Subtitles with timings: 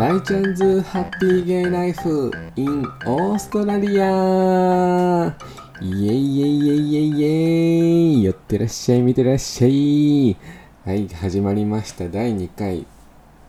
[0.00, 5.36] 大ちゃんズハッピーゲイライフ in オーストラリア
[5.82, 8.24] イエイイエイイエイイエイイエイ。
[8.24, 10.38] 寄ってらっしゃい見てらっしゃい。
[10.86, 12.08] はい始まりました。
[12.08, 12.86] 第2回。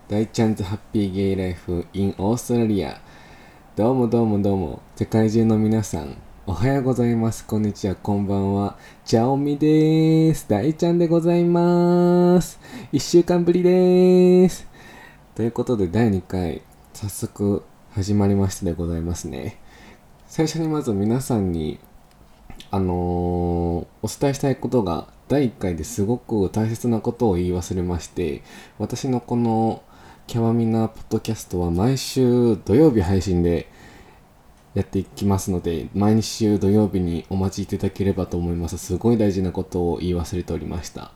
[0.09, 2.99] 大ちゃんズハッピーゲイライフ in オーストラリア
[3.77, 4.81] どうもどうもどうも。
[4.97, 7.45] 世界中の皆さんおはようございます。
[7.45, 7.95] こんにちは。
[7.95, 8.77] こんばんは。
[9.05, 10.49] チャオミでーす。
[10.49, 12.59] 大ちゃんでございます。
[12.91, 14.70] 1週間ぶりでーす。
[15.33, 16.61] ということで第2回
[16.93, 17.63] 早速
[17.93, 19.61] 始まりましたでございますね。
[20.27, 21.79] 最初にまず皆さんに
[22.69, 28.43] あのーお伝えしたいことが第1回ですごく大切なことを言い忘れまして
[28.77, 29.83] 私のこの
[30.27, 33.69] キャワミナポッドキャストは毎週土曜日配信で
[34.73, 38.77] やっていきますので毎週土曜日にお待ちいただければと思います。
[38.77, 41.13] すごい大事なことを言い忘れておりました。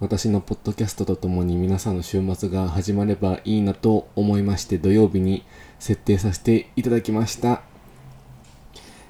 [0.00, 5.44] 私のポッドキャストとともに皆さんの週末が始まればいいなと思いまして土曜日に
[5.78, 7.62] 設定させていただきました。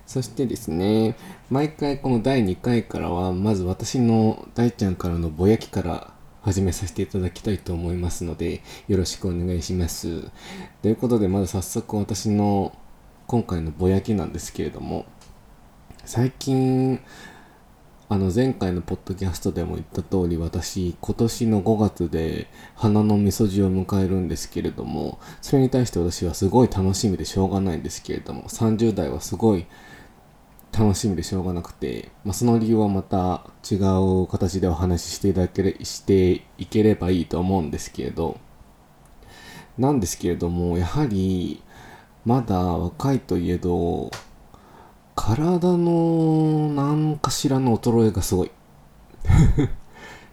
[0.07, 1.17] そしてですね
[1.51, 10.31] 毎回この第2回からはまず私の大ちゃんからのぼやきから始めさせていただきたいと思いますのでよろしくお願いします。
[10.83, 12.77] ということでまず早速私の
[13.27, 15.07] 今回のぼやきなんですけれども
[16.05, 17.01] 最近
[18.09, 29.67] あの前回のポッドキャストでも言った通り私今年の5月で花のみそじを迎えるんですけれどもそれに対して私はすごい楽しみでしょうがないんですけれども30代はすごい
[30.79, 38.39] 楽しみでしょうがなくて、まあ、その理由はまた違う形でお話ししていただけれしていければいいと思うんですけれど。
[39.79, 41.61] なんですけれどもやはり
[42.25, 44.11] まだ若いといえど
[45.15, 48.51] 体の何かしらの衰えがすごい。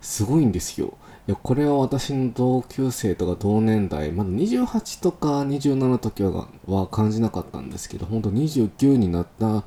[0.02, 0.98] すごいんですよ。
[1.44, 9.64] これは私の同級生とか同年代まだ28とか27の時はは感じなかったんですけど本当29になった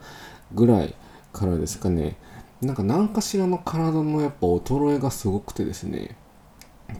[0.53, 0.95] ぐらい
[1.33, 2.17] からですかね。
[2.61, 6.17] なんか何かしらの体のやっぱ衰えがすごくてですね。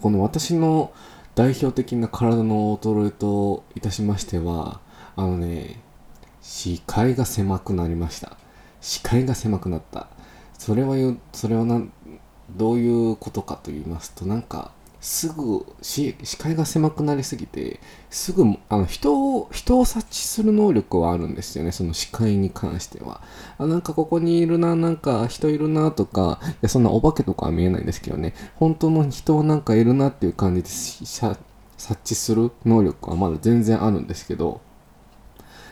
[0.01, 0.93] この私の
[1.35, 4.81] 代表的な体の衰えといたしましては
[5.17, 5.81] あのね
[6.45, 8.37] 視界が狭くなりました。
[8.83, 10.09] 視界が狭くなった。
[10.59, 11.83] それはよそれはな
[12.51, 23.23] どういうことかと言いますとなんかすぐ視視界が狭くなりすぎてすぐあの人を人を察知する能力はあるんですよねその視界に関しては。
[23.57, 28.35] あなんかここにいるななんか人いるなとかいやそんなお化けとかは見えないんですけどね。
[28.57, 31.39] 本当の人なんかいるなっていう感じで察
[32.05, 34.61] 知する能力はまだ全然あるんですけど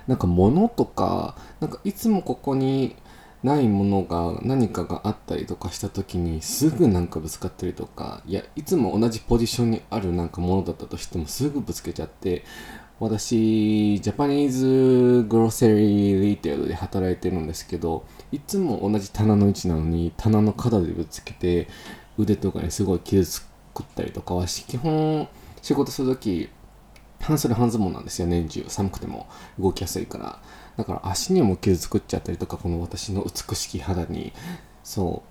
[0.07, 2.97] なんか物とかなんかいつもここに
[3.43, 12.45] ないものが何かがあったりとかした時にすぐなんかぶつかったりとかいやいつも同じポジションにあるなんかものだったとしてもすぐぶつけちゃって
[13.01, 21.67] 私ジャパニーズグロッセリーリテールで働いてるんですけどいつも同じ棚の位置なのに棚の角でぶつけて
[22.17, 23.43] 腕とかにすごい傷つ
[23.75, 25.29] くったりとかは基本
[25.63, 26.49] 仕事する時
[27.23, 28.65] 半袖半ズボンなんですよ年中。
[28.69, 29.29] 寒くても。
[29.59, 30.43] 動きやすいから。
[30.77, 34.33] だから足にも傷作っちゃったりとかこの私の美しき肌に。
[34.83, 35.23] そ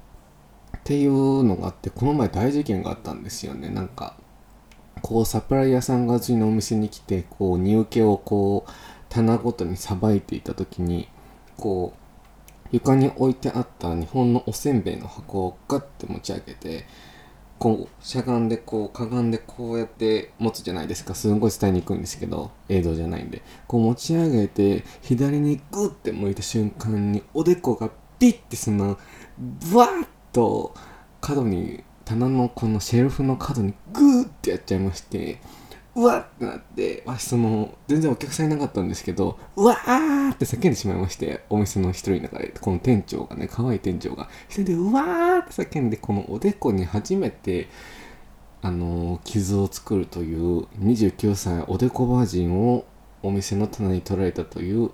[0.73, 0.77] う。
[0.77, 3.69] っていうのがあってこの前大事件があったんですよね。
[3.69, 4.15] なんか
[5.01, 8.71] こうサプライヤーさんがうちのお店に来てこう荷受けをこう
[9.09, 11.09] 棚ごとにさばいていた時に
[11.57, 16.85] こう床に置いてあった日本のおせんべいの箱をガッて持ち上げて
[17.61, 21.13] こうしゃがんでこうかがんでこうやって持つじゃないですか。
[21.13, 23.43] すんごい伝えに行くんですけど映像じゃないんで。
[23.67, 28.97] こう持ち上げて左にグッて向いた瞬間におでこがピッてその
[29.37, 30.73] ブワッと
[31.21, 35.39] 角に棚のこのシェルフの角にグーってやっちゃいまして。
[35.93, 44.29] うわってなって私その全然お客さんいなかったんですけどうわーって叫んでしまいましてお店の一人の中でこの店長がね可愛い店長が。
[44.47, 47.67] 一人でうわーって叫んでこのおでこに初めて
[48.61, 52.85] あの傷を作るという29歳おでこバージンを
[53.23, 54.91] お店の棚に取られたという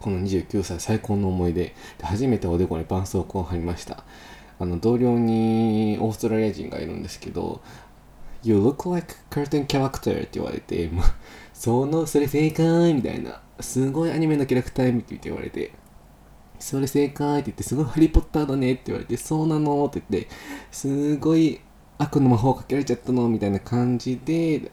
[0.00, 1.74] この29歳最高の思い出。
[1.98, 4.04] で初めておでこに絆創膏を貼りました。
[4.58, 7.60] あの同僚にオーストラリア人がいるんですけど
[8.46, 11.04] You look like cartoon character って言われて、もう
[11.52, 13.42] その、それ正解みたいな。
[13.60, 15.72] すごいアニメのキャラクターみたいって言われて、
[16.58, 20.30] それ正解って言って、すごいハリーポッターだねって言われて、そうなのって言って、
[20.70, 21.60] すごい
[21.98, 24.70] 悪の魔法かけられちゃったのみたいな感じで、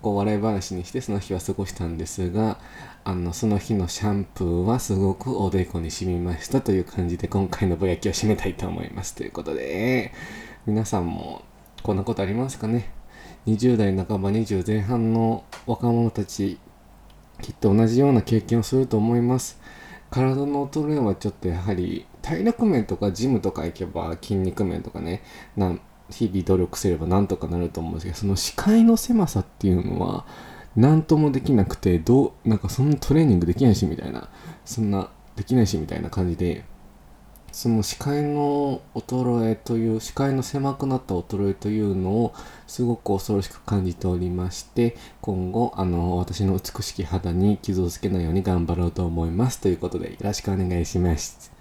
[0.00, 2.58] こう笑い話にしてその日は過ごしたんですが、
[3.04, 9.14] あの、その日のシャンプーはすごくおでこに染みましたという感じで今回のぼやきを締めたいと思います。
[9.14, 10.12] ということで、
[10.66, 11.42] 皆さんも
[11.84, 12.90] こんなことありますかね。
[13.46, 16.58] 20代半ば20前半の若者たち
[17.42, 19.60] きっと同じような経験をすると思います。
[20.10, 25.22] 体の衰えはちょっとやはり体力面とかジムとか行けば筋肉面とかね
[25.58, 25.76] な
[26.08, 30.24] 日々努力すればなんとかなると思うんですけどその視界の狭さっていうのは
[30.76, 34.30] 何ともできなくてどうなんかそんなトレーニングできないしみたいな
[34.64, 36.64] そんなできないしみたいな感じで
[37.54, 42.34] その視界の衰えという視界の狭くなった衰えというのを
[42.66, 51.52] すごく恐ろしく感じておりまして今後あの私の美しき肌に傷をつけないように頑張ろうと思いますということでよろしくお願いします。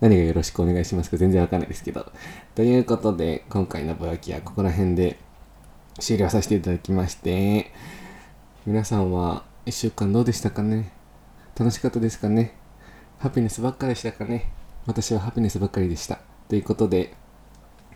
[0.00, 1.18] 何がよろしくお願いしますか？
[1.18, 2.10] 全然わかんないですけど。
[2.54, 5.18] ということで今回のぼやきはここら辺で
[6.00, 7.70] 終了させていただきまして
[8.64, 10.90] 皆さんは1週間どうでしたかね？
[11.54, 12.54] 楽しかったですかね？
[13.18, 14.50] ハピネスばっかでしたかね？
[14.86, 16.20] 私はハピネスばっかりでした。
[16.48, 17.14] ということで、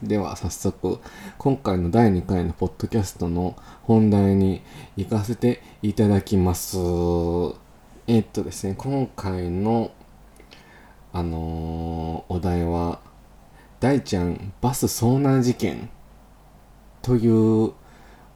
[0.03, 1.01] では早速、
[1.37, 4.63] 今回の第2回のポッドキャストの本題に
[4.97, 6.79] 行かせていただきます。
[8.07, 9.91] えっとですね、今回の、
[11.13, 13.01] あのー、お題は、
[13.81, 15.91] 大ちゃんバス遭難事件
[17.03, 17.75] という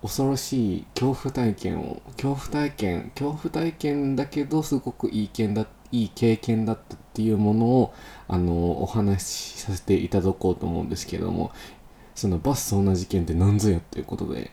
[0.03, 7.95] 恐ろしい恐怖体験を、恐怖体験、恐怖体験だけどすごくいいだ、いい経験だったっていうものを
[8.27, 11.53] あのお話しさせていただこうと思うんですけども
[12.15, 14.51] そのバス遭難事件って何ぞやということで。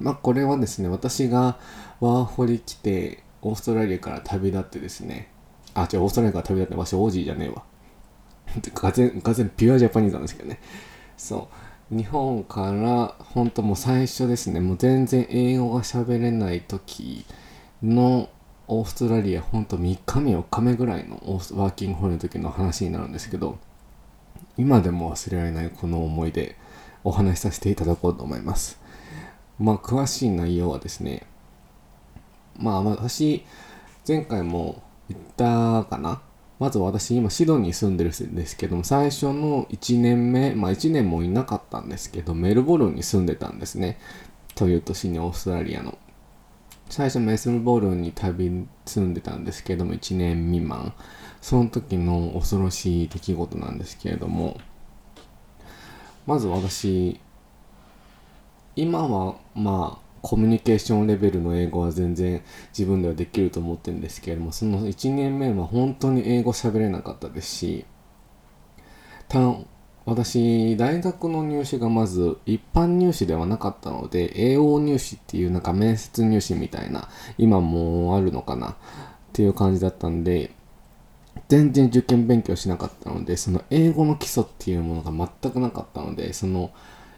[0.00, 1.58] まあこれはですね私が
[2.00, 5.30] ワーホリ来てオーストラリアから旅立ってですね
[5.74, 7.62] あ違うオーストラリアから旅立ってわしオージーじゃねえわ。
[8.74, 10.58] がぜんがぜんピュアジャパニーズなんですけどね。
[11.18, 11.48] そ
[11.92, 11.96] う。
[11.96, 17.26] 日本から本当もう最初ですねもう全然英語が喋れない時
[17.82, 18.28] の
[18.72, 23.58] オーストラリアほんと3日目4日目ぐらいのワーキングホリの時の話になるんですけど
[24.56, 26.54] 今でも忘れられないこの思い出
[27.02, 28.78] お話しさせていただこうと思います。
[29.58, 31.26] まあ詳しい内容はですね
[32.56, 33.44] まあ私
[34.06, 36.22] 前回も言ったかな？
[36.60, 43.98] まず私今シドニー住んでるんですけども最初の1年目まあ1年もいなかったんですけどメルボルンに住んでたんですね。
[44.54, 45.98] という年にオーストラリアの。
[46.90, 50.92] 最初メスルボールに旅住んでたんですけども1年未満。
[51.40, 54.60] その時の恐ろしい出来事なんですけれども
[56.26, 57.18] まず私
[58.76, 62.42] 今はまあコミュニケーションレベルの英語は全然
[62.76, 67.86] 自分ではできると思ってるんですけれどもその1年目は本当に英語喋れなかったですし
[70.06, 77.08] 私、大学の入試がまず一般入試ではなかったので、英語入試っていうなんか面接入試みたいな、
[77.38, 78.74] 今もあるのかなっ
[79.32, 80.52] ていう感じだったんで、
[81.48, 86.70] 全然受験勉強しなかったので、その英語の基礎っていうものが全くなかったので、その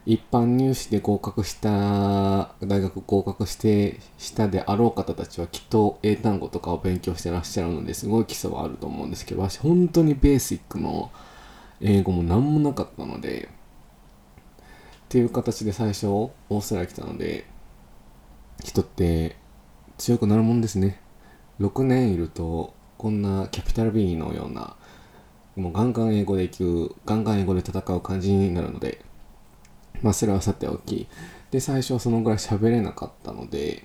[0.04, 11.10] 一般入試で合格した、大学合格してしたであろう方たちはきっと英単語とかを勉強してらっしゃるのですごい基礎はあると思うんですけど、私本当にベーシックの
[11.82, 17.44] 英語も何もなかったのでっていう形で最初オーストラリア来たので
[18.64, 19.36] 人って
[19.98, 21.00] 強くなるもんですね。
[21.60, 24.76] 6年いるとこんなキャピタル B のような
[25.56, 29.04] もうガンガン英語で行くガンガン英語で戦う感じになるので
[30.00, 31.08] まあそれはさておき。
[31.50, 33.84] で最初はそのぐらい喋れなかったので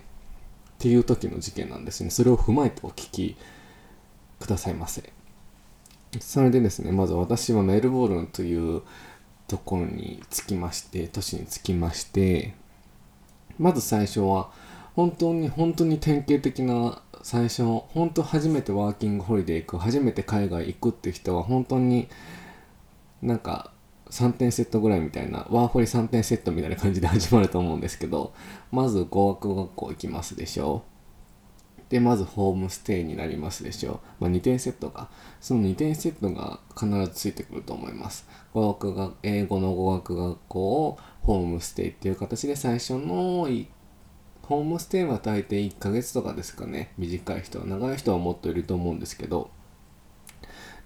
[0.78, 2.10] ていう時の事件なんですね。
[2.10, 3.36] それを踏まえてお聞き
[4.40, 5.12] くださいませ。
[6.20, 8.82] それでですねまず私はメルボルンという
[9.46, 12.54] ところに着きまして都市に着きまして
[13.58, 14.50] まず最初は
[14.94, 22.08] 本当に本当に典型的な最初本当初めてワーキングホリデー行く初めて海外行くっていう人は本当に
[23.22, 23.72] なんか
[24.10, 28.32] 3点セットぐらいみたいなワーホリ3点セットみたいな感じで始まると思うんですけど
[28.70, 30.82] まず語学学校行きますでしょ。
[30.86, 30.87] う
[31.88, 35.08] でまずホームステイになりますでしょう、まあ、2点セットが
[35.40, 38.26] その2点セットが必ずついてくると思います。
[38.52, 43.48] 語学が英語の語学学校をホームステイっていう形で最初の
[44.42, 46.92] ホームステイは大抵1ヶ月とかですかね。
[46.98, 49.50] 短い人は長い人はもっといると思うんですけど。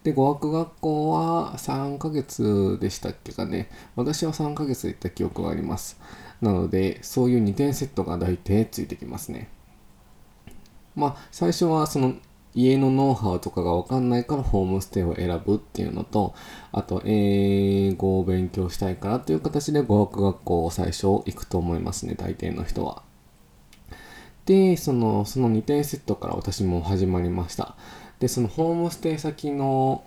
[0.04, 3.70] で語学学校は3ヶ月でしたっけかね。
[3.94, 6.00] 私は3ヶ月行った記憶があります。
[6.40, 9.48] なのでそういう2点セットが大抵ついてきますね。
[10.94, 12.14] まあ最初はその
[12.54, 16.34] 家のノウハウとかがわかんないからホームステイを選ぶっていうのと、
[16.70, 23.02] あと英語を勉強したいからという形で語学学校を最初行くと思いますね、大抵の人は。
[24.44, 27.76] で、その、その2点セットから私も始まりました。
[28.18, 30.04] で、そのホームステイ先の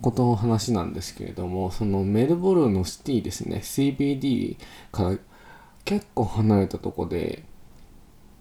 [0.00, 4.56] ことの話なんですけれども、そのメルボルンのシティですね、CBD
[4.90, 5.18] から
[5.84, 7.44] 結構離れたとこで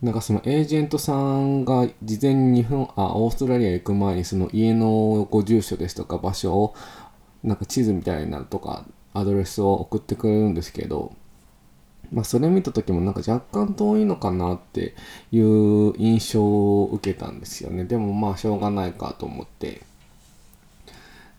[0.03, 6.75] なんかそのエージェントさんが事前に日本あオーストラリア行く前にその家のご住所ですとか場所を
[7.41, 11.13] なんか地図みたいなとかアドレスを送ってくれるんですけど
[12.11, 14.93] まあそれ見た時もなんか若干遠いのかなって
[15.31, 17.85] いう印象を受けたんですよね。
[17.85, 19.83] でもまあしょうがないかと思って。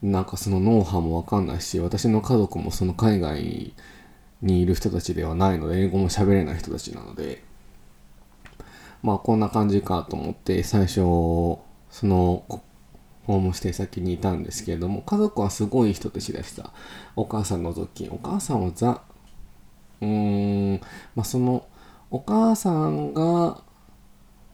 [0.02, 3.74] なんかそのノウハウもわかんないし私の家族もその海外
[4.42, 7.42] にいる人たちではないので英語も喋れない人たちなので。
[9.04, 11.60] まあこんな感じかと思って最初そ
[12.02, 12.42] の
[13.26, 16.72] ホームステイ先にいたんですけれども家族はすごい人たちでした。
[17.14, 19.02] お母さん除きお母さんはザ
[20.00, 20.80] うーん
[21.14, 21.66] まあその
[22.10, 23.60] お母さんが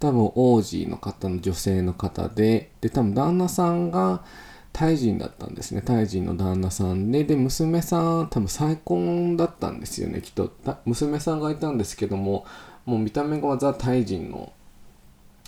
[0.00, 4.24] 多分王子の方の女性の方でで多分旦那さんが
[4.72, 5.82] タイ人だったんですね。
[5.82, 10.52] タイ人の旦那さんでで娘さん多分再婚だったんですよねきっと。
[10.86, 12.46] 娘さんがいたんですけども
[12.84, 14.52] もう見た目がザ・タイ人の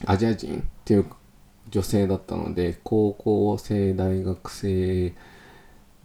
[0.07, 1.07] アジア人っていう
[1.71, 5.15] 女性だったので高校生大学生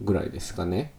[0.00, 0.92] ぐらいですかね。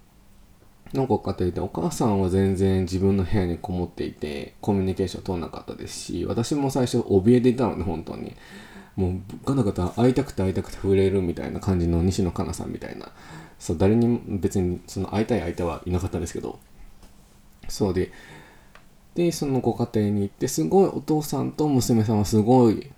[0.93, 8.35] のご家庭でお母さんは全然自分の部屋にこもっていてコミュニケーション取らなかったですし私も最初怯えていたので本当に。
[8.95, 13.09] もうガタガタ会いたくて会いたくて触れるみたいな感じの西野カナさんみたいな。
[13.57, 16.59] そう誰にも別にその会いたい相手はいなかったんですけど。
[17.69, 18.11] そうで
[19.15, 22.91] でそのご家庭に行ってすごいお父さんと娘さんはすごい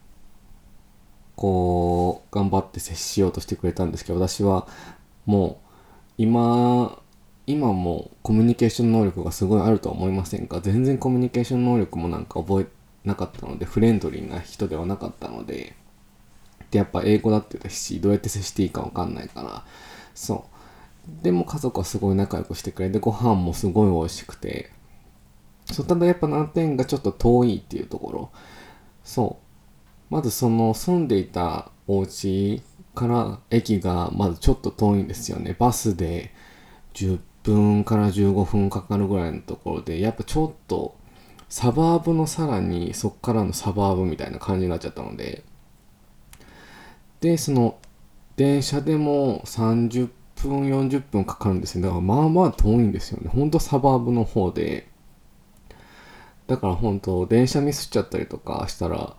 [1.36, 4.68] こう頑張って接しようとしてくれたんですけど私は
[5.26, 5.72] もう
[6.18, 7.00] 今
[7.48, 15.76] 今もコミュニケーション能力がすごいあるとは思いませんか全然コミュニケーション能力もなんか覚えなかったのでフレンドリーな人ではなかったので
[16.70, 19.66] でやっぱ英語だってたしどうやって接していいか分かんないから
[20.14, 21.24] そう。
[21.24, 24.72] でも家族はすごい仲良くしてくれてご飯もすごい美味しくて
[25.72, 28.30] そうただやっぱ難点がちょっと遠いっていうところ。
[29.04, 29.38] そ
[30.10, 30.14] う。
[30.14, 32.62] まずその住んでいたお家
[32.94, 35.56] から駅がまずちょっと遠いんですよね。
[35.58, 36.34] バスで
[36.94, 40.96] 10分から15分かかるぐらいのところでやっぱちょっと
[41.50, 45.44] サバーブのさらにそっからのサバーブみたいな感じになっちゃったので。
[47.22, 47.78] でその
[48.36, 51.84] 電車でも30分40分かかるんですよ。
[51.84, 53.30] だからまあまあ遠いんですよね。
[53.30, 54.91] ほんとサバーブの方で。
[56.52, 59.16] だから本当電車ミスっちゃったりとかしたら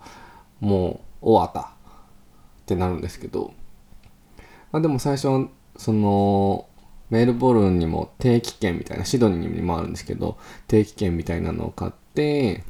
[0.59, 3.53] もう終わったってなるんですけど。
[4.71, 6.67] まあでも最初その
[7.09, 10.37] メルボルンにも定期券みたいなシドニーにもあるんですけど
[10.67, 12.63] 定期券みたいなのを買って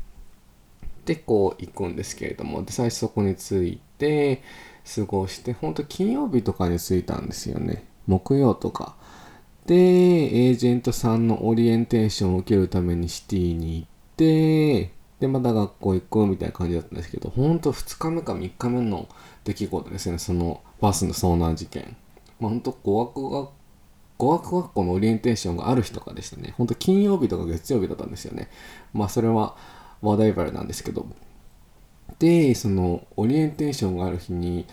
[1.05, 2.63] でこう行くんですけれども。
[2.63, 4.41] で最初そこに着いて
[4.95, 7.85] 過ごして本当金曜日とかに着いたんですよね。
[8.07, 8.95] 木曜とか。
[9.65, 14.91] でエージェントさんのオリエンテーションを受けるためにシティに行ってで
[15.21, 19.07] また学校行くみたいな感じだったんですけど本当2日目か3日目の
[19.43, 20.17] 出来事ですね。
[20.17, 21.95] そのバスの遭難事件。
[22.39, 23.49] まあ本当語学学
[24.17, 26.53] 語学学校のオリエンテーションがある日とかでしたね。
[26.57, 28.49] 本当金曜日とか月曜日だったんですよね。
[28.93, 29.55] まあそれは
[30.01, 31.05] 話題バレなんですけど。
[32.19, 34.65] でそのオリエンテーションがある日に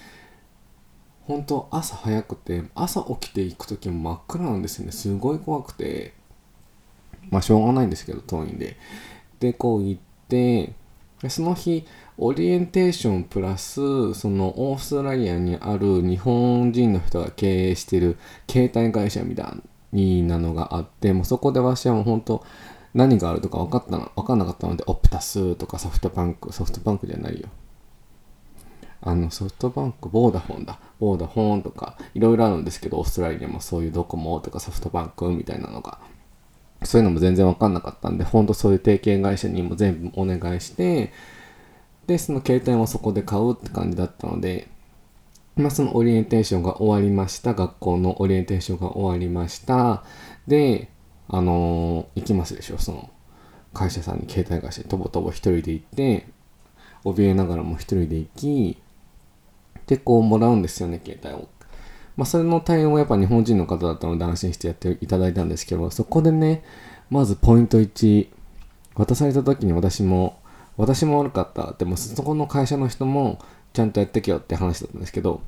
[1.26, 4.92] 本当朝早くて朝起きていく時も真っ暗なんですよね。
[4.92, 6.12] すごい怖くて。
[7.30, 8.76] まあしょうがないんですけど遠いんで。
[9.40, 10.73] でこう行って
[11.28, 11.85] その日
[12.18, 18.16] オリエンテーションプラスそのオーストラリアにある日本人の人が経営してる
[18.49, 19.54] 携帯会社みた
[19.92, 22.44] いなのがあってもうそこで私はもう本当
[22.94, 27.49] 何があるとか分かったの分かんなかったのでオプタスとかソフトバンクソフトバンクじゃないよ。
[29.02, 30.78] あのソフトバンクボーダフォンだ。
[30.99, 35.99] ボーダフォンとかいろいろあるんですけどオーストラリアもそういうドコモとかソフトバンクみたいなのが。
[36.82, 41.12] そういうのも全然分かんなかったんでほんとそういう提携会社にも全部お願いして
[42.06, 44.68] でその携帯もそこで買うって感じだったので
[45.56, 47.54] まあそのオリエンテーションが終わりました。
[47.54, 50.04] 学校のオリエンテーションが終わりました。
[50.46, 50.88] で
[51.28, 52.78] あのー、行きますでしょ。
[52.78, 53.10] その
[53.75, 56.26] 会社さんに携帯会社にとぼとぼ一人で行って
[57.04, 58.82] 怯えながらも一人で行き
[59.87, 61.49] でこうもらうんですよね携帯を。
[62.20, 66.62] まあそれの対応はやっぱ日本人の方だったので安心してやっていただいたんですけどそこでね
[67.08, 68.28] まずポイント1
[68.94, 70.38] 渡された時に私も
[70.76, 73.38] 私も悪かったでもそこの会社の人も
[73.72, 75.40] ちゃんとやってけよって話だったんですけど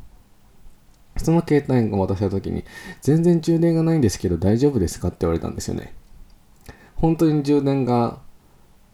[1.18, 2.64] その携帯が渡した時に、
[3.00, 5.92] 全然充電がないんですけど大丈夫ですかって言われたんですよね。
[6.96, 8.18] 本当に充電が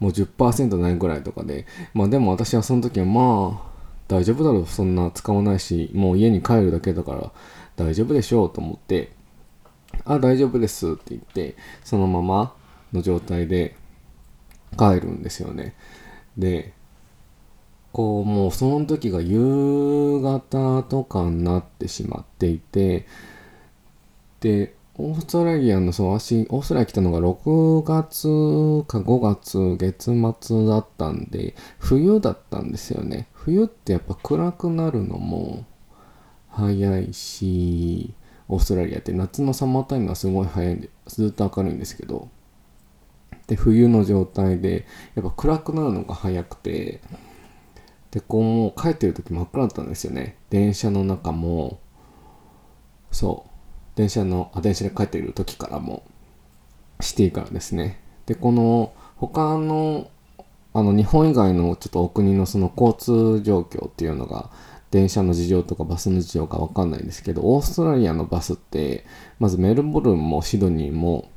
[0.01, 3.69] もう10%ないぐらいとかで、まあでも私はその時はまあ
[4.09, 7.31] 大丈夫だろう、そんな使わないし、もう家に帰るだけだから
[7.79, 9.13] 大丈夫でしょうと思って、
[10.05, 12.55] あ、大丈夫ですって言って、そのまま
[12.93, 13.75] の状態で
[14.77, 15.75] 帰るんですよね。
[16.37, 16.73] で
[17.93, 23.07] こうもうその時が夕方とかになってしまっていて
[24.41, 28.23] でオーストラリアのそう私オーストラリア来たのが6月
[28.87, 33.29] か5月月末だったんで冬だったんですよね。
[33.33, 35.65] 冬ってやっぱ暗くなるのも
[36.59, 38.13] 早いし
[38.49, 42.29] オーストラリアって夏のサマータイムはすごい早いんでずっと明るいんですけど
[43.47, 44.85] で冬の状態で
[45.15, 47.01] やっぱ暗くなるのが早くて
[48.11, 50.37] でこうもう帰ってる時真っ暗だったんですよね。
[50.49, 51.79] 電車の中も
[53.11, 53.51] そう。
[53.97, 56.03] 電車のあ電車で帰っている時からも
[57.01, 58.01] シティからですね。
[58.27, 60.09] でこの他の
[60.73, 64.51] あの日本以外のちょっとお国のその交通状況っていうのが
[64.91, 69.05] 電車の事情とかバスの事情かわかんないですけどオーストラリアのバスって
[69.39, 71.31] まずメルボルンもシドニーも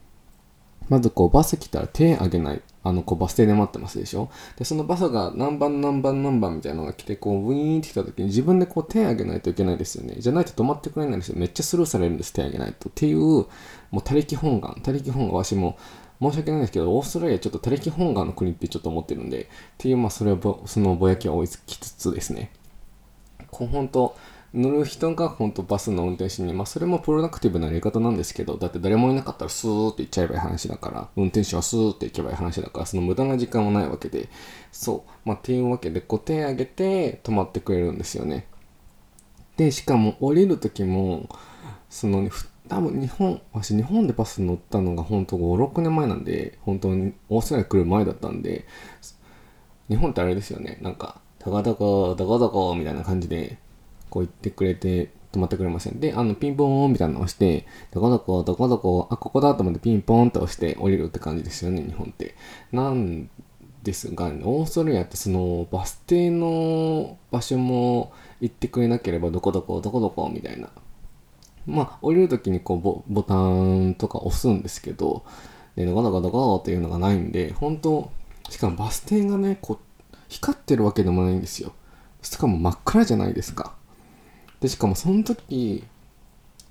[0.90, 4.30] まずこうバス来たら手挙げないあのこうバス停で待ってますでしょ？
[4.58, 10.16] でそのバスが何番何番何番みたいなのが来てこうウィーンって来た時に自分でこう手挙げないといけないですよね。
[10.18, 11.36] じゃないと止まってくれないんですよ。
[11.38, 13.48] めっちゃスルーされるんです手挙げないとっていうも
[14.00, 15.78] う他力本願他力本願わしも
[16.20, 22.52] 申し訳ないんですけどオーストラリアちょっと他力本願の国ってちょっと思ってるんでっていうまあそれはぼそのぼやきは追いつきつつですね。
[23.52, 24.16] 本当
[24.54, 34.28] 乗る人が本当バスの運転手に、まあそれもプロダクティブなやり方なんですけど、だって誰もいなかったらスーって行っちゃえばいい話だから、運転手はスーって行けばいい話だから、その無駄な時間はないわけで、
[34.74, 38.46] そう、まあっていうわけで、こう手上げて止まってくれるんですよね。
[39.56, 41.30] で、しかも降りる時も、
[41.90, 42.30] その、
[42.68, 48.66] 多分日本、私日本でバス乗ったのが本当5、6年前なんで、本当にオーストラリア来る前だったんで、
[49.88, 53.58] 日本ってあれですよね、なんか、たかたか、たかたかみたいな感じで、
[54.10, 56.00] こう言ってくれて止まってくれません。
[56.00, 62.36] で、あの、ピンポーンみたいなのを押して、どこどこ、どこどこ、あ、ここだと思ってピンポーンと押して降りるって感じですよね、日本って。
[62.72, 63.30] なん
[63.82, 70.70] ですが、オーストラリアってそのバス停の場所も行ってくれなければどこどこ、どこどこみたいな。
[71.66, 75.24] まあ、降りるときにこうボボタンとか押すんですけど、
[75.76, 78.12] で、どこどこどこっていうのがないんで、本当
[78.50, 79.91] しかもバス停がね、こう、
[80.32, 81.74] 光ってるわけでもないんですよ。
[82.22, 83.74] しかも真っ暗じゃないですか。
[84.62, 85.84] で、しかもその時、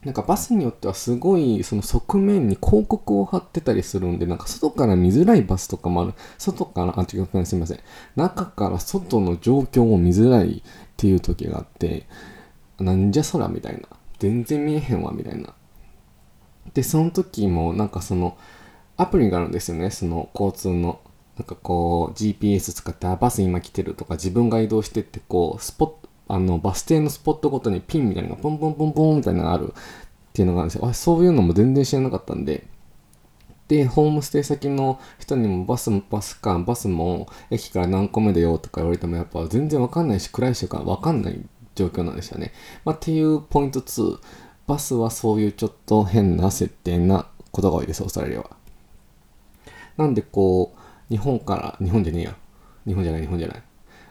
[0.03, 6.15] なんかバスによってはすごいその側面に広告を貼ってたりするんで、なんか外から見づらいバスとかもある。
[6.39, 7.81] 外から、あ、違う、すみません。
[8.17, 12.07] 中から外の状況を見づらいっていう時があって、
[12.79, 13.89] なんじゃそらみたいな。
[14.19, 15.53] 全然見えへんわみたいな。
[16.73, 18.39] で、その時もなんかその
[18.97, 19.91] アプリがあるんですよね。
[19.91, 21.01] その交通の。
[21.37, 30.87] なんかこう GPS 使ってあバス今来てるとか自分が移動してってこうスポットあの、バス停のスポットごとにピンみたいなのがポンポンポンポンみたいなのがあるっていうのがあるんですよ。
[30.87, 32.69] あ、そういうのも全然知らなかったんで、
[33.67, 41.41] で、ホームステイ先の人にもバスもバスか、バスも駅から何個目だよとか言われてもやっぱ全然わかんないし、暗いしかわかんない
[41.75, 42.53] 状況なんですよね。
[42.85, 44.21] まあ、っていうポイント2、
[44.69, 48.51] バスはそういうちょっと変な設定なことが多いです、オーストラリアは。
[49.97, 50.80] なんでこう、
[51.11, 52.37] 日本から、日本じゃねえや。
[52.87, 53.63] 日本じゃない、日本じゃない。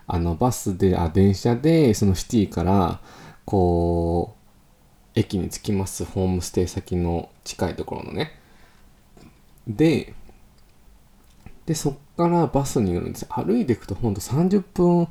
[0.07, 2.99] あの、バスで、あ、電車で、そのシティから、
[3.45, 4.39] こう、
[5.19, 6.05] 駅に着きます。
[6.05, 8.39] ホームステイ先の近いところのね。
[9.67, 10.13] で、
[11.65, 13.27] で、そっからバスに乗るんです。
[13.29, 15.07] 歩いていくとほんと30分、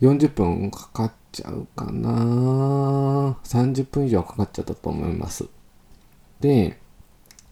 [0.00, 5.46] 40分かかっちゃうかな30分以上かかっちゃったと思います。
[6.40, 6.78] で、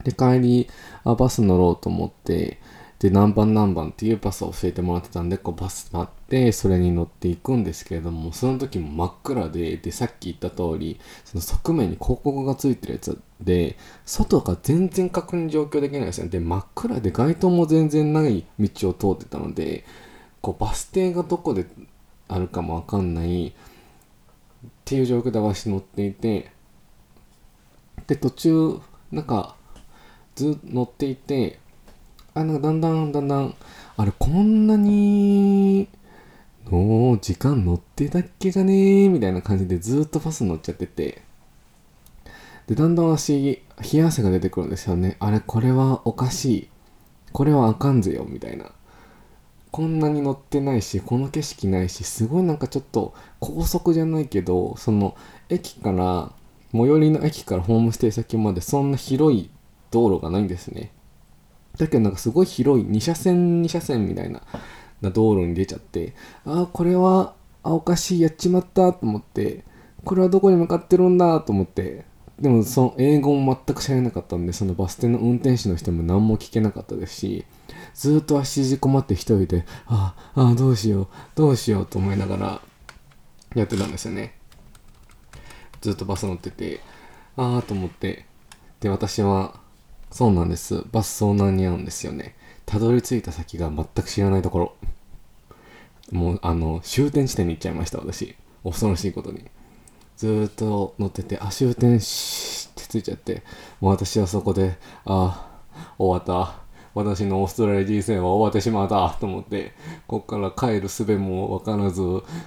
[0.05, 0.69] で、帰り、
[1.05, 2.59] あ、バス乗ろうと思って、
[2.99, 13.77] で、何番何番っていうバスを教えてもらってたんで、こうバス待って、それに乗っていくんですけれども、その時も真っ暗で、で、さっき言った通り、その側面に広告がついてるやつで、
[14.07, 16.31] 外が全然確認状況できないですよね。
[16.31, 19.85] で、真っ暗で街灯も全然ない道を通ってたので、
[20.41, 21.67] こうバス停がどこで
[22.29, 23.53] あるかもわかんないっ
[24.85, 26.51] ていう状況で私乗っていて、
[28.07, 28.79] で、途中、
[29.11, 29.57] なんか、
[30.35, 31.59] ず乗っていて、
[32.35, 33.55] あなんかだんだんだんだん
[33.97, 35.89] あれこんなに
[36.71, 41.23] の時間乗ってたっけがねみたいな感じでずっとバス乗っちゃってて。
[42.67, 45.17] でだんだん足冷や汗が出てくるんですよね。
[45.21, 46.69] あれこれはおかしい。
[47.33, 48.73] これはあかんぜよみたいな。
[49.71, 55.17] こんなに乗ってないしこの景色ないしすごいなんかちょっと高速じゃないけどその
[55.49, 56.31] 駅から
[56.71, 59.51] 最寄りの駅からホームステイ先までそんな広い
[59.91, 60.93] 道路がないんですね。
[61.79, 64.43] だけどなんかすごい広い2車線2車線みたいな
[65.01, 66.15] な道路に出ちゃって
[66.47, 69.65] ああこれはあおかしいやっちまったと思って
[70.05, 72.05] これはどこに向かってるんだと思って
[72.39, 77.45] でもその英語も全く知らなかったんでそのバス停の運転手の人も何も聞けなかったですし
[77.95, 82.61] ずっと足縮こまって一人で、ああ、あどうしよう、どうしようと思いながら
[83.55, 84.35] やってたんですよね。
[85.81, 86.81] ずっとバス乗ってて、
[87.37, 88.27] ああと思って、
[88.81, 89.61] で、私は、
[90.15, 90.85] そうなんです。
[90.93, 92.37] バス遭難に遭うんですよね。
[92.67, 94.77] たどり着いた先が全く知らないところ。
[96.13, 98.37] もう、あの、終点地点に行っちゃいました、私。
[98.63, 99.43] 恐ろしいことに。
[100.17, 103.43] ずーっと乗ってて、あ、終点しってついちゃって、
[103.81, 105.49] もう私はそこで、あ、
[105.99, 106.63] 終わった。
[106.95, 109.73] 私のオーストラリア人生は終わってしまったと思って、
[110.07, 112.01] こっから帰る術もわからず、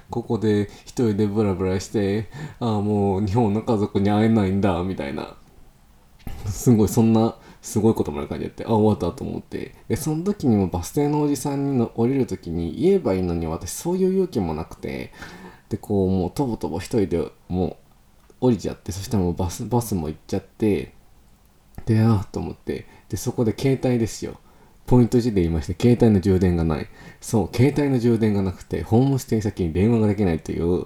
[0.09, 2.29] ここで一人でブラブラして、
[2.61, 5.35] ああ、もう日本の家族に会えないんだ、みたいな。
[6.45, 7.35] すごい、そんな、
[7.67, 9.75] すごいこともな感じでって、あ、終わったと思って。
[9.89, 15.11] で、その時にもバス停のおじさんに降りる時に言えばいいのに、私そういう勇気もなくて、
[15.67, 17.75] で、こう、もうとぼとぼ一人でもう
[18.39, 20.93] 降りちゃって、そしたらもうバス、バスも行っちゃって、
[21.85, 24.39] で、ああと思って、で、そこで携帯ですよ。
[24.85, 26.87] ポイント時で言いまして、携帯の充電がない。
[27.19, 30.85] そう、携帯の充電がなくて、ホームステイ先に電話ができないという、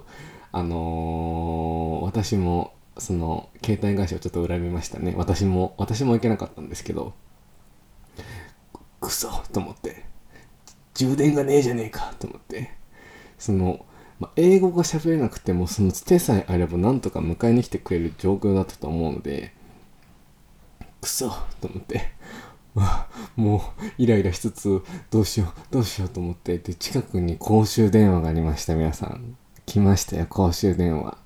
[0.50, 5.14] あのー、私も、その、携帯会社をちょっと恨みましたね。
[5.16, 7.14] 私も、私も行けなかったんですけど、
[9.00, 10.04] くそと思って、
[10.94, 12.72] 充電がねえじゃねえかと思って、
[13.38, 13.84] その、
[14.20, 19.52] ま、英語が喋れなくても、そのつてさえあればなんとか迎えに来てくれる状況だったと思うので、
[21.00, 21.28] くそ
[21.60, 22.12] と思って、
[23.36, 23.60] もう
[23.98, 29.36] イライラしつつ、どうしよう、どうしようと思って、で、近くに公衆電話がありました、皆さん。
[29.66, 31.18] 来ましたよ、公衆電話。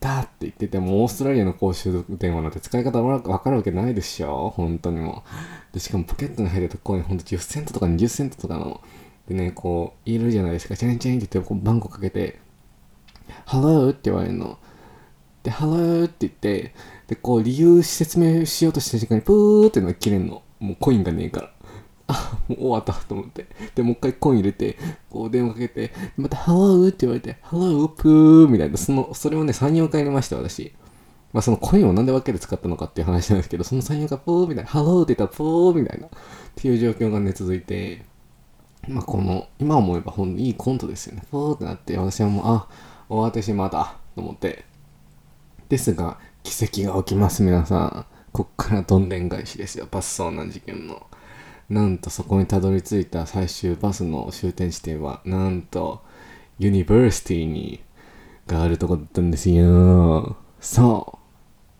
[0.00, 5.22] だって言ってても、オーストラリアの公衆電話なんて使い方わかるわけないでしょ本当にも
[5.70, 5.74] う。
[5.74, 8.80] で、しかもポケットに入るとこにほんと10セントとか20セントとかの、
[9.28, 10.76] でね、こう、いるじゃないですか。
[10.76, 12.40] チャンチャンって言って、こう番号かけて、
[13.44, 14.58] ハローって言われるの。
[15.42, 16.74] で、ハローって言って、
[17.06, 20.42] で、こう、理由説明しようとした時間に、プーってのが切れんの。
[20.60, 21.52] もうコインがねえから。
[22.10, 23.46] あ、もう終わったと思って。
[23.74, 24.76] で、もう一回コイン入れて、
[25.08, 30.72] こう電話かけて、また、ハローって言われて、ハロープーみたいな、その、それをね、3、4回入れました、私。
[31.32, 36.10] まあ、そのコインをなんで分けて使ったのかっていう話なんですけど、その3、4回プーみたいな、ハローって言ったらプーみたいな、っ
[36.56, 38.04] ていう状況がね、続いて、
[38.88, 41.22] まあ、この、今思えばほんいいコントですよね。
[41.30, 42.68] プーってなって、私はもう、あ、
[43.08, 44.64] 終わってしまったと思って。
[45.68, 48.06] ですが、奇跡が起きます、皆さん。
[48.32, 51.06] こっからどんでん返しですよ、バス遭難事件の。
[51.70, 56.02] なんとそこにたどり着いた最終バスの終点地点は、なんと、
[56.58, 57.80] University に、
[58.48, 60.36] があるとこだったんですよ。
[60.60, 61.20] そう。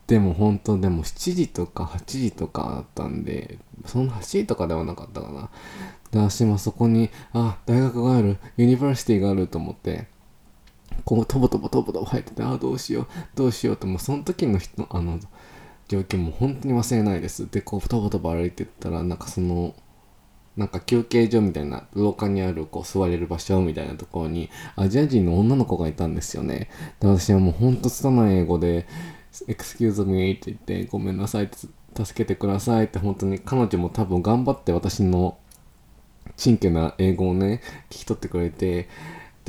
[0.07, 5.51] でも本当でも7時とか8時とかだったんで、そんな8時とかではなかったかな。
[6.13, 10.07] で、私もそこに、あ、大学がある、 University があると思って、
[11.05, 15.19] こう、とぼとぼとぼとぼ入ってて、あ、どうしよう、どうしようと、もうその時の人、あの、
[15.91, 17.51] 状況も本当に忘れないです。
[17.51, 19.75] で、こう、とぼとぼ歩いてったら、なんかその、
[20.57, 26.71] なんか休憩所みたいな、廊下にある、こう、座れる場所みたいなところに、アジア人の女の子がいたんですよね。
[27.01, 28.87] で、私はもうほんと拙い英語で、
[29.49, 31.57] excuse me って言って、ごめんなさいって、
[32.05, 35.39] 助けてくださいって、本当に彼女も多分頑張って私の、
[36.37, 38.89] 真剣な英語をね、聞き取ってくれて、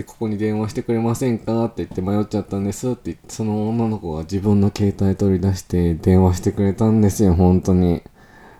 [0.01, 8.01] で、ここに電話してくれませんかって言って迷っちゃったんですって言って、その女の子が自分の携帯取り出して電話してくれたんですよ、本当に。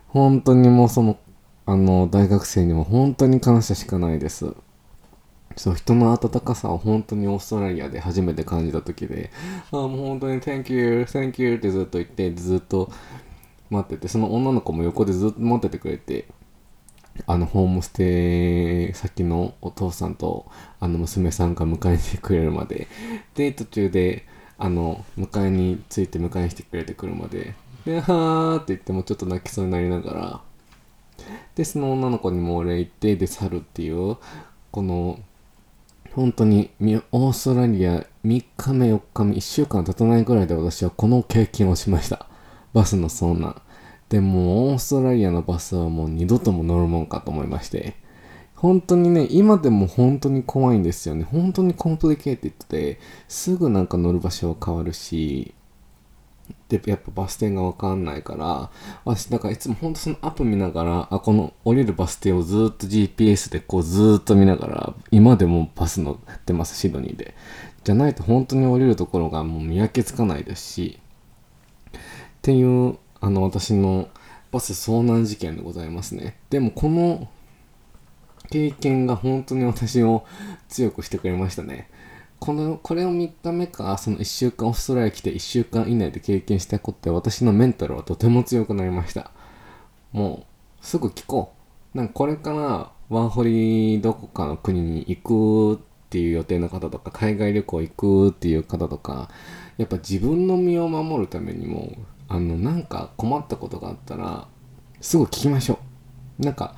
[0.08, 1.18] 本当にもうその、
[1.66, 4.54] あの、大学生にも本当に感謝しかないです。
[5.58, 9.32] そう、人の温かさを本当にオーストラリアで初めて感じた時で、
[9.72, 12.92] あもう本当に Thank you, Thank you ってずっと言って、ずっと
[13.72, 16.28] 待ってて、その女の子も横でずっと待っててくれて、
[17.28, 20.46] あの、ホームステイ先のお父さんと、
[20.80, 22.88] あの、娘さんが迎えに来てくれるまで。
[23.36, 24.26] で、途中で、
[24.58, 27.56] あの、迎えについて迎えに来てくれてくるまで。
[27.86, 30.42] で、はーって言ってもちょっと泣きそうになりながら、
[31.56, 34.18] で、その女の子にもお礼言って、で、去るっていう、
[34.72, 35.20] この、
[36.14, 36.72] 本当に、
[37.12, 42.28] オーストラリア3日目、4日目、1週間経たないぐらいで私はこの経験をしました。
[42.74, 43.62] バスの遭難。
[44.12, 47.96] でも、オーストラリアのバスはもう二度とも乗るもんかと思いまして。
[48.56, 51.24] 本当にね、今でも本当に怖いんですよね。
[51.24, 55.56] 本当にコンプリケーティッドで、すぐなんか乗る場所が変わるし、
[56.68, 58.70] で、やっぱバス停がわかんないから、
[59.06, 67.34] 私、だからいつも本当そのアップ見ながら、あ、この降りるバス停をずっと GPS でこうずっと見ながら、今でもバス乗ってます、シドニーで。
[67.86, 71.00] じゃないと本当に降りるところがもう見分けつかないですし、
[71.94, 71.98] っ
[72.42, 74.10] ていうあの、私の
[74.52, 76.38] バス遭難事件でございますね。
[76.50, 77.30] でも、この
[78.50, 80.26] 経験が本当に私を
[80.68, 81.90] 強くしてくれましたね。
[82.40, 89.32] この、これを3日目か、その1週間オーストラリア来て1週間以内で経験したことで私のメンタルはとても強くなりました。
[90.12, 90.46] も
[90.82, 91.54] う、すぐ聞こ
[91.94, 91.98] う。
[91.98, 99.30] なんかこれからワーホリどこかの国に行くっていう予定の方とか海外旅行行くっていう方とか
[99.78, 101.94] やっぱ自分の身を守るためにも
[102.32, 104.48] あのなんか困ったことがあったら
[105.02, 105.80] すぐ聞きましょ
[106.40, 106.44] う。
[106.44, 106.76] なんか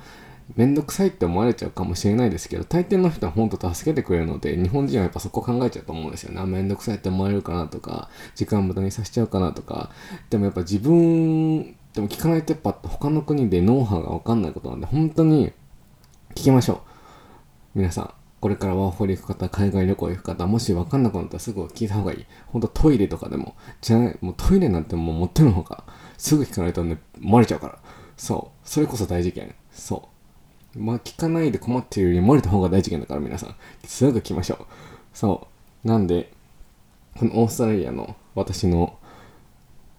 [0.56, 6.44] めんどくさいって思われちゃうかもしれないですけど大抵の人は本当助けてくれるので日本人はやっぱそこ考えちゃうと思うんですよね。
[6.44, 9.90] めんどくさいって思われるかなとか時間無駄にさせちゃうかなとか。
[10.28, 15.52] でもやっぱ自分でも聞かないとやっぱ他の国でノウハウが分かんないことなんで本当に
[16.30, 16.82] 聞きましょ
[17.76, 17.78] う。
[17.78, 18.23] 皆さん。
[18.44, 22.26] これからワーホリ行く方、海外旅行行く方、もし分かんなくなったらすぐ聞いた方がいい。
[22.48, 25.84] ほんとトイレとかでも、じゃない、もうトイレなんてもう持ってる方が、
[26.18, 27.78] すぐ聞かないとね、漏れちゃうから。
[28.18, 28.68] そう。
[28.68, 29.54] それこそ大事件。
[29.72, 30.10] そ
[30.76, 30.78] う。
[30.78, 34.66] まあ、聞かないで困ってるより漏れた方が大事件だから皆さん、すぐ来ましょう。
[35.14, 35.48] そ
[35.82, 35.88] う。
[35.88, 36.30] なんで、
[37.18, 38.98] このオーストラリアの私の、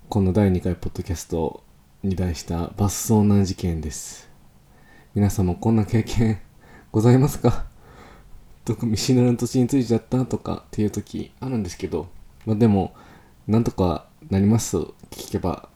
[0.07, 1.63] この第2回ポッドキャスト
[2.03, 4.29] に題したバス遭難事件です。
[5.15, 6.39] 皆さんもこんな経験
[6.91, 7.73] ございますか？
[8.65, 12.07] とか見知らぬ土地に着いちゃったとかっていう時あるんですけど、
[12.45, 12.95] まあ、でも
[13.47, 15.69] なんとかなります聞けば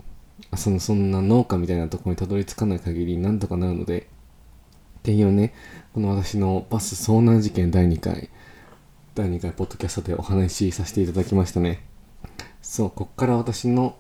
[0.58, 4.08] そのそんな農家みたいなとこにたどり着かない限りなんとかなるので
[5.00, 5.54] っていうね
[5.94, 8.30] この私のバス遭難事件第2回
[9.14, 11.84] 第2回ポッドキャストでお話しさせていただきましたね。
[12.62, 13.98] そうこっから私の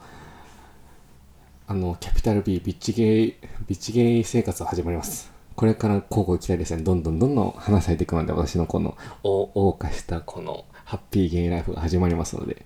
[1.67, 3.35] あのキャピタル B ビッチゲイ
[3.67, 5.38] ビッチゲイ生活が始まります。
[5.59, 12.65] これから交互期待ですね、どんどんどんどん話されていくので、私のこの、謳歌したこのハッピーゲイライフが始まりますので、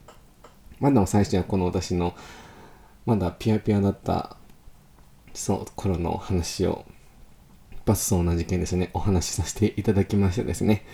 [0.80, 2.14] まだ最初はこの私の、
[3.08, 4.38] まだピアピアだった、
[5.34, 6.86] その頃の話を、
[7.84, 10.86] バスそうな事件ですね、お話しさせていただきましたですね。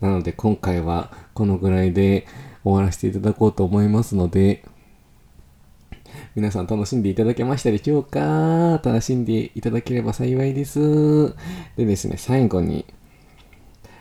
[0.00, 2.26] なので今回はこのぐらいで
[2.64, 4.64] 終わらせていただこうと思いますので、
[6.34, 8.80] 皆さん楽しんでいただけましたでしょうか？
[8.82, 11.34] 楽しんでいただければ幸いです。
[11.76, 12.86] でですね、最後に、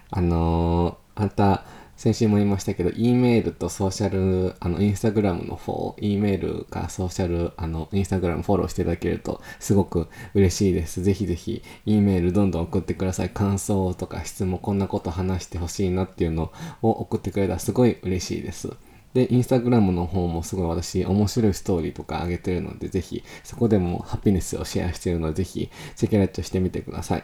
[0.10, 1.66] あのー、また、
[1.98, 11.04] 先週も言いましたけど、E メールとソーシャル、あの、インスタグラムの方、E メールかソーシャル、あの、インスタグラムフォローしていただけると、すごく嬉しいです。
[11.04, 13.30] ぜひぜひ、E メールどんどん送ってください。
[13.30, 18.72] 感想とか質問、こんなこと話してほしいなっていうのを送ってくれたらすごい嬉しいです。
[19.14, 27.24] で、インスタグラムの方もすごい私面白いストーリーとか上げてるので、ぜひそこでもハピネスをシェアしてるので、ぜひチェケラッチョしてみてください。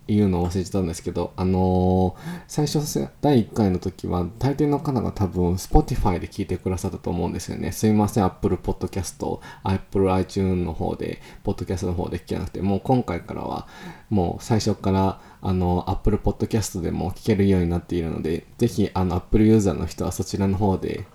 [0.08, 7.72] 言うのを忘れてたんですけど、あのー、最初、第1回の時は、大抵の方が多分、Spotify で聞いてくださったと思うんですよね。
[7.72, 13.67] すいません、Apple Podcast、Apple iTunes の方で、Podcast の方で聞けなくて、もう今回からは、
[14.10, 21.06] もう最初から、あの、Apple Podcast でも聞けるようになっているので、ぜひ、あの、Apple ユーザーの人はそちらの方で、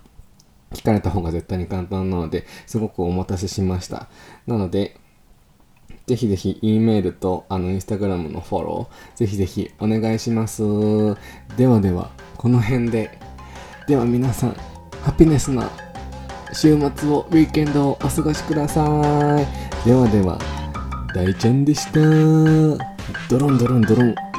[0.72, 4.08] 聞かれた方が絶対に簡単なので、すごくお待たせしました。
[4.46, 4.96] なので、
[6.06, 10.62] ぜひぜひ E メールとあのインスタグラムのフォロー、ぜひぜひお願いします。
[11.56, 13.18] ではでは、この辺で。
[13.86, 14.56] では皆さん、
[15.02, 15.70] ハピネスな
[16.52, 18.82] 週末を、ウィーケンドをお過ごしくださ
[19.40, 19.86] い。
[19.86, 20.38] ではでは、
[21.14, 22.00] 大ちゃんでした。
[23.28, 24.31] ドロンドロンドロン。